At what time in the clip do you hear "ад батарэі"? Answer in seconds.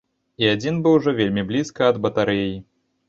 1.93-2.53